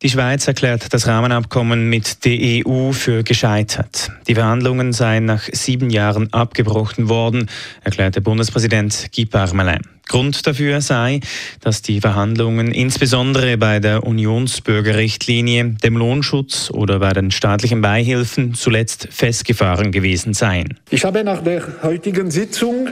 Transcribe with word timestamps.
Die 0.00 0.10
Schweiz 0.10 0.46
erklärt 0.46 0.94
das 0.94 1.08
Rahmenabkommen 1.08 1.90
mit 1.90 2.24
der 2.24 2.38
EU 2.64 2.92
für 2.92 3.24
gescheitert. 3.24 4.12
Die 4.28 4.36
Verhandlungen 4.36 4.92
seien 4.92 5.24
nach 5.24 5.48
sieben 5.50 5.90
Jahren 5.90 6.32
abgebrochen 6.32 7.08
worden, 7.08 7.50
erklärte 7.82 8.20
Bundespräsident 8.20 9.10
Guy 9.12 9.26
Parmelin. 9.26 9.82
Grund 10.06 10.46
dafür 10.46 10.80
sei, 10.80 11.18
dass 11.60 11.82
die 11.82 12.00
Verhandlungen 12.00 12.70
insbesondere 12.70 13.58
bei 13.58 13.80
der 13.80 14.04
Unionsbürgerrichtlinie, 14.04 15.76
dem 15.82 15.96
Lohnschutz 15.96 16.70
oder 16.70 17.00
bei 17.00 17.12
den 17.12 17.32
staatlichen 17.32 17.80
Beihilfen 17.80 18.54
zuletzt 18.54 19.08
festgefahren 19.10 19.90
gewesen 19.90 20.32
seien. 20.32 20.78
Ich 20.90 21.04
habe 21.04 21.24
nach 21.24 21.42
der 21.42 21.62
heutigen 21.82 22.30
Sitzung 22.30 22.88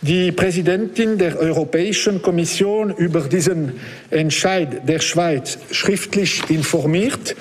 die 0.00 0.32
Präsidentin 0.32 1.18
der 1.18 1.38
Europäischen 1.38 2.22
Kommission 2.22 2.94
über 2.94 3.22
diesen 3.22 3.74
Entscheid 4.10 4.88
der 4.88 5.00
Schweiz 5.00 5.58
schriftlich 5.70 6.48
informiert. 6.50 7.34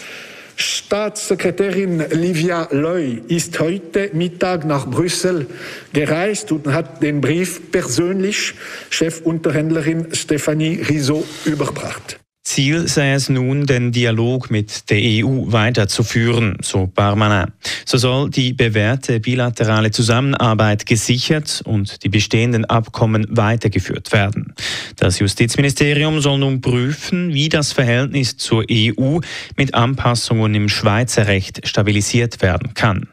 Staatssekretärin 0.55 2.03
Livia 2.11 2.67
Loy 2.71 3.21
ist 3.27 3.59
heute 3.59 4.09
Mittag 4.13 4.65
nach 4.65 4.87
Brüssel 4.89 5.45
gereist 5.93 6.51
und 6.51 6.73
hat 6.73 7.03
den 7.03 7.21
Brief 7.21 7.71
persönlich 7.71 8.55
Chefunterhändlerin 8.89 10.07
Stephanie 10.15 10.81
Risot 10.81 11.27
überbracht. 11.45 12.19
Ziel 12.47 12.87
sei 12.87 13.11
es 13.11 13.27
nun, 13.27 13.65
den 13.65 13.91
Dialog 13.91 14.49
mit 14.49 14.89
der 14.89 14.99
EU 15.01 15.51
weiterzuführen, 15.51 16.55
so 16.61 16.87
Barmanin. 16.87 17.51
So 17.85 17.97
soll 17.97 18.29
die 18.29 18.53
bewährte 18.53 19.19
bilaterale 19.19 19.91
Zusammenarbeit 19.91 20.85
gesichert 20.85 21.61
und 21.65 22.03
die 22.05 22.09
bestehenden 22.09 22.63
Abkommen 22.63 23.27
weitergeführt 23.29 24.13
werden. 24.13 24.53
Das 24.95 25.19
Justizministerium 25.19 26.21
soll 26.21 26.39
nun 26.39 26.61
prüfen, 26.61 27.33
wie 27.33 27.49
das 27.49 27.73
Verhältnis 27.73 28.37
zur 28.37 28.63
EU 28.71 29.19
mit 29.57 29.73
Anpassungen 29.73 30.55
im 30.55 30.69
Schweizer 30.69 31.27
Recht 31.27 31.67
stabilisiert 31.67 32.41
werden 32.41 32.73
kann. 32.73 33.09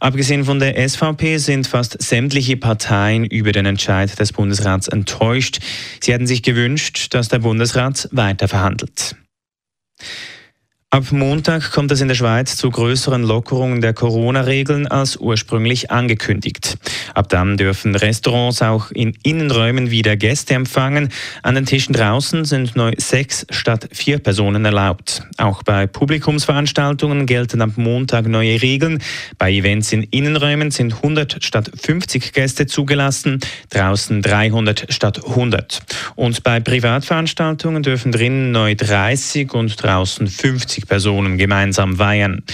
Abgesehen 0.00 0.44
von 0.44 0.60
der 0.60 0.88
SVP 0.88 1.38
sind 1.38 1.66
fast 1.66 2.00
sämtliche 2.00 2.56
Parteien 2.56 3.24
über 3.24 3.52
den 3.52 3.66
Entscheid 3.66 4.18
des 4.18 4.32
Bundesrats 4.32 4.88
enttäuscht. 4.88 5.58
Sie 6.00 6.12
hätten 6.12 6.26
sich 6.26 6.42
gewünscht, 6.42 7.14
dass 7.14 7.28
der 7.28 7.40
Bundesrat 7.40 8.08
weiter 8.12 8.48
verhandelt. 8.48 9.16
Ab 10.90 11.12
Montag 11.12 11.72
kommt 11.72 11.92
es 11.92 12.00
in 12.00 12.08
der 12.08 12.14
Schweiz 12.14 12.56
zu 12.56 12.70
größeren 12.70 13.22
Lockerungen 13.22 13.82
der 13.82 13.92
Corona-Regeln 13.92 14.86
als 14.86 15.18
ursprünglich 15.18 15.90
angekündigt. 15.90 16.78
Ab 17.12 17.28
dann 17.28 17.58
dürfen 17.58 17.94
Restaurants 17.94 18.62
auch 18.62 18.90
in 18.92 19.12
Innenräumen 19.22 19.90
wieder 19.90 20.16
Gäste 20.16 20.54
empfangen. 20.54 21.10
An 21.42 21.56
den 21.56 21.66
Tischen 21.66 21.92
draußen 21.92 22.46
sind 22.46 22.74
neu 22.74 22.92
sechs 22.96 23.46
statt 23.50 23.90
vier 23.92 24.18
Personen 24.18 24.64
erlaubt. 24.64 25.24
Auch 25.36 25.62
bei 25.62 25.86
Publikumsveranstaltungen 25.86 27.26
gelten 27.26 27.60
ab 27.60 27.72
Montag 27.76 28.26
neue 28.26 28.62
Regeln. 28.62 29.02
Bei 29.36 29.52
Events 29.52 29.92
in 29.92 30.04
Innenräumen 30.04 30.70
sind 30.70 30.94
100 30.94 31.44
statt 31.44 31.70
50 31.82 32.32
Gäste 32.32 32.66
zugelassen, 32.66 33.40
draußen 33.68 34.22
300 34.22 34.86
statt 34.88 35.20
100. 35.22 35.82
Und 36.16 36.42
bei 36.42 36.60
Privatveranstaltungen 36.60 37.82
dürfen 37.82 38.10
drinnen 38.10 38.52
neu 38.52 38.74
30 38.74 39.52
und 39.52 39.82
draußen 39.82 40.28
50 40.28 40.77
50 40.78 40.86
Personen 40.86 41.38
gemeinsam 41.38 41.98
weihen. 41.98 42.44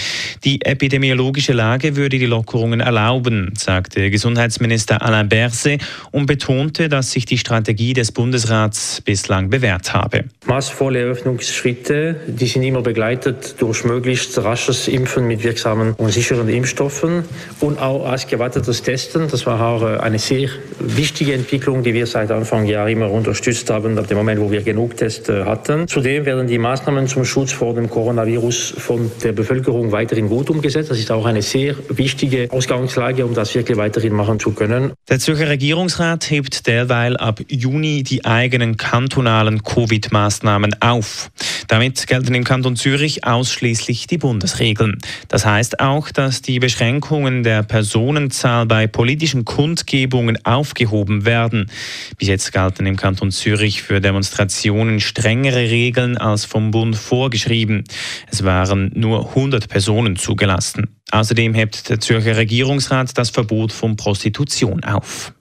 Die 0.43 0.61
epidemiologische 0.61 1.53
Lage 1.53 1.95
würde 1.95 2.17
die 2.17 2.25
Lockerungen 2.25 2.79
erlauben, 2.79 3.53
sagte 3.57 4.09
Gesundheitsminister 4.09 5.01
Alain 5.01 5.29
Berset 5.29 5.81
und 6.11 6.25
betonte, 6.25 6.89
dass 6.89 7.11
sich 7.11 7.25
die 7.25 7.37
Strategie 7.37 7.93
des 7.93 8.11
Bundesrats 8.11 9.01
bislang 9.01 9.49
bewährt 9.49 9.93
habe. 9.93 10.25
Maßvolle 10.45 10.99
Öffnungsschritte, 10.99 12.15
die 12.27 12.47
sind 12.47 12.63
immer 12.63 12.81
begleitet 12.81 13.55
durch 13.59 13.83
möglichst 13.83 14.37
rasches 14.37 14.87
Impfen 14.87 15.27
mit 15.27 15.43
wirksamen 15.43 15.93
und 15.93 16.11
sicheren 16.11 16.49
Impfstoffen 16.49 17.23
und 17.59 17.79
auch 17.79 18.05
ausgewartetes 18.05 18.81
Testen. 18.81 19.27
Das 19.29 19.45
war 19.45 19.61
auch 19.61 19.83
äh, 19.83 19.97
eine 19.97 20.19
sehr 20.19 20.49
wichtige 20.79 21.33
Entwicklung, 21.33 21.83
die 21.83 21.93
wir 21.93 22.07
seit 22.07 22.31
Anfang 22.31 22.65
Jahr 22.65 22.89
immer 22.89 23.09
unterstützt 23.09 23.69
haben, 23.69 23.97
ab 23.97 24.07
dem 24.07 24.17
Moment, 24.17 24.39
wo 24.39 24.51
wir 24.51 24.61
genug 24.61 24.97
Tests 24.97 25.29
äh, 25.29 25.43
hatten. 25.43 25.87
Zudem 25.87 26.25
werden 26.25 26.47
die 26.47 26.57
Maßnahmen 26.57 27.07
zum 27.07 27.25
Schutz 27.25 27.51
vor 27.51 27.73
dem 27.73 27.89
Corona 27.89 28.14
Coronavirus 28.15 28.75
von 28.77 29.11
der 29.23 29.33
Bevölkerung 29.33 29.91
weiterhin 29.91 30.29
gut 30.29 30.49
umgesetzt. 30.49 30.89
Das 30.89 30.97
ist 30.97 31.11
auch 31.11 31.25
eine 31.25 31.41
sehr 31.41 31.75
wichtige 31.89 32.47
Ausgangslage, 32.49 33.25
um 33.25 33.33
das 33.33 33.53
wirklich 33.53 33.77
weiterhin 33.77 34.13
machen 34.13 34.39
zu 34.39 34.51
können. 34.51 34.93
Der 35.09 35.19
Zürcher 35.19 35.49
Regierungsrat 35.49 36.31
hebt 36.31 36.65
derweil 36.65 37.17
ab 37.17 37.41
Juni 37.49 38.03
die 38.03 38.23
eigenen 38.23 38.77
kantonalen 38.77 39.63
Covid-Maßnahmen 39.63 40.81
auf. 40.81 41.29
Damit 41.67 42.07
gelten 42.07 42.33
im 42.35 42.45
Kanton 42.45 42.77
Zürich 42.77 43.25
ausschließlich 43.25 44.07
die 44.07 44.17
Bundesregeln. 44.17 44.97
Das 45.27 45.45
heißt 45.45 45.81
auch, 45.81 46.09
dass 46.09 46.41
die 46.41 46.59
Beschränkungen 46.59 47.43
der 47.43 47.63
Personenzahl 47.63 48.65
bei 48.65 48.87
politischen 48.87 49.43
Kundgebungen 49.43 50.37
aufgehoben 50.45 51.25
werden. 51.25 51.69
Bis 52.17 52.29
jetzt 52.29 52.53
galten 52.53 52.85
im 52.85 52.95
Kanton 52.95 53.31
Zürich 53.31 53.81
für 53.81 53.99
Demonstrationen 53.99 55.01
strengere 55.01 55.69
Regeln 55.69 56.17
als 56.17 56.45
vom 56.45 56.71
Bund 56.71 56.95
vorgeschrieben. 56.95 57.83
Es 58.31 58.43
waren 58.43 58.91
nur 58.95 59.29
100 59.29 59.67
Personen 59.69 60.15
zugelassen. 60.15 60.99
Außerdem 61.11 61.53
hebt 61.53 61.89
der 61.89 61.99
Zürcher 61.99 62.37
Regierungsrat 62.37 63.17
das 63.17 63.29
Verbot 63.29 63.71
von 63.71 63.95
Prostitution 63.95 64.83
auf. 64.83 65.33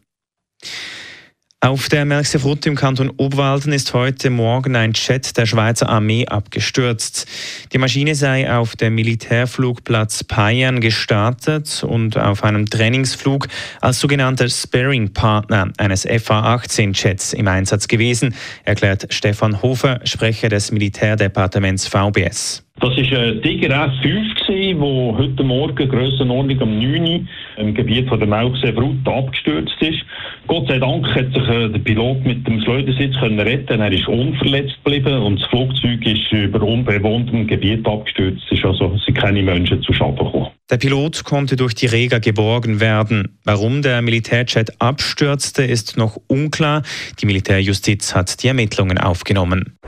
Auf 1.65 1.89
der 1.89 2.05
Melchsefrutte 2.05 2.69
im 2.69 2.75
Kanton 2.75 3.11
Obwalden 3.17 3.73
ist 3.73 3.95
heute 3.95 4.29
Morgen 4.29 4.77
ein 4.77 4.93
Jet 4.93 5.35
der 5.39 5.47
Schweizer 5.47 5.89
Armee 5.89 6.27
abgestürzt. 6.27 7.27
Die 7.73 7.79
Maschine 7.79 8.15
sei 8.15 8.53
auf 8.53 8.77
dem 8.77 8.97
Militärflugplatz 8.97 10.25
Payern 10.25 10.83
gestartet 10.83 11.83
und 11.83 12.19
auf 12.19 12.45
einem 12.45 12.67
Trainingsflug 12.67 13.49
als 13.81 13.99
sogenannter 13.99 14.47
Sparing-Partner 14.47 15.73
eines 15.79 16.03
FA-18-Jets 16.03 17.33
im 17.33 17.49
Einsatz 17.49 17.89
gewesen, 17.89 18.35
erklärt 18.65 19.07
Stefan 19.09 19.63
Hofer, 19.63 20.01
Sprecher 20.05 20.51
des 20.51 20.71
Militärdepartements 20.71 21.89
VBS. 21.89 22.64
Das 22.81 22.91
war 22.91 23.19
ein 23.19 23.41
Tiger 23.41 23.87
S5, 23.87 24.47
der 24.49 25.19
heute 25.19 25.45
Morgen 25.45 25.89
Grössenordnung 25.89 26.61
um 26.61 26.79
9 26.79 27.03
Uhr 27.03 27.21
im 27.57 27.73
Gebiet 27.73 28.09
von 28.09 28.19
der 28.19 28.27
Melchsee-Brut 28.27 29.07
abgestürzt 29.07 29.81
ist. 29.81 30.01
Gott 30.49 30.67
sei 30.67 30.81
Dank 30.81 31.07
hat 31.15 31.33
sich 31.33 31.49
äh, 31.49 31.69
der 31.69 31.79
Pilot 31.79 32.25
mit 32.27 32.45
dem 32.47 32.61
Schleudersitz 32.61 33.15
können 33.21 33.39
retten. 33.39 33.81
Er 33.81 33.93
ist 33.93 34.09
unverletzt 34.09 34.75
geblieben 34.85 35.23
und 35.23 35.41
das 35.41 35.49
Flugzeug 35.49 36.05
ist 36.05 36.31
über 36.33 36.63
unbewohntem 36.63 37.47
Gebiet 37.47 37.87
abgestürzt. 37.87 38.43
Es 38.51 38.59
ist 38.59 38.65
also 38.65 38.99
sind 38.99 39.17
keine 39.17 39.43
Menschen 39.43 39.81
zu 39.83 39.93
Schaden 39.93 40.17
gekommen. 40.17 40.49
Der 40.69 40.77
Pilot 40.77 41.25
konnte 41.25 41.55
durch 41.55 41.77
die 41.77 41.87
Reger 41.87 42.19
geborgen 42.19 42.81
werden. 42.81 43.39
Warum 43.45 43.83
der 43.83 44.03
Militärjet 44.03 44.81
abstürzte, 44.81 45.63
ist 45.63 45.97
noch 45.97 46.19
unklar. 46.27 46.83
Die 47.21 47.27
Militärjustiz 47.27 48.17
hat 48.17 48.43
die 48.43 48.49
Ermittlungen 48.49 48.99
aufgenommen. 48.99 49.79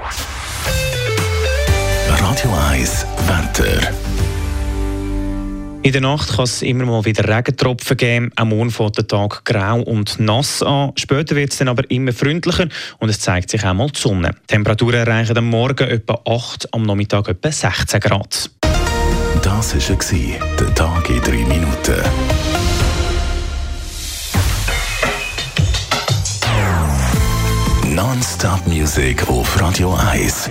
Radio 2.36 2.54
1 2.70 3.06
Wetter. 3.28 3.92
In 5.82 5.92
der 5.92 6.02
Nacht 6.02 6.36
kann 6.36 6.44
es 6.44 6.60
immer 6.60 6.84
mal 6.84 7.02
wieder 7.06 7.26
Regentropfen 7.26 7.96
geben. 7.96 8.30
Am 8.36 8.50
Morgen 8.50 8.70
fängt 8.70 8.98
der 8.98 9.06
Tag 9.06 9.42
grau 9.46 9.80
und 9.80 10.20
nass 10.20 10.62
an. 10.62 10.92
Später 10.96 11.34
wird 11.34 11.52
es 11.52 11.58
dann 11.58 11.68
aber 11.68 11.90
immer 11.90 12.12
freundlicher 12.12 12.68
und 12.98 13.08
es 13.08 13.20
zeigt 13.20 13.48
sich 13.48 13.64
auch 13.64 13.72
mal 13.72 13.88
die 13.88 13.98
Sonne. 13.98 14.32
Die 14.42 14.46
Temperaturen 14.48 14.96
erreichen 14.96 15.38
am 15.38 15.48
Morgen 15.48 15.88
etwa 15.88 16.20
8, 16.26 16.74
am 16.74 16.82
Nachmittag 16.82 17.26
etwa 17.28 17.50
16 17.50 18.00
Grad. 18.00 18.50
Das 19.42 19.74
war 19.74 20.56
der 20.58 20.74
Tag 20.74 21.08
in 21.08 21.22
3 21.22 21.30
Minuten. 21.30 22.02
Non-Stop 27.94 28.66
Music 28.66 29.26
auf 29.26 29.58
Radio 29.58 29.94
1. 29.94 30.50